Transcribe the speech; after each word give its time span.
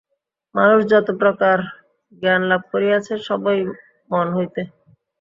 মানুষ 0.55 0.79
যতপ্রকার 0.93 1.57
জ্ঞানলাভ 2.21 2.61
করিয়াছে, 2.71 3.13
সবই 3.27 3.59
মন 4.09 4.27
হইতে। 4.35 4.61